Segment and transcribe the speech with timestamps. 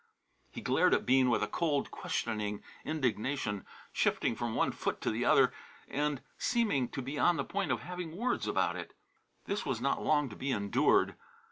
[0.49, 5.23] He glared at Bean with a cold, questioning indignation, shifting from one foot to the
[5.25, 5.53] other,
[5.87, 8.95] and seeming to be on the point of having words about it.
[9.45, 11.13] This was not long to be endured.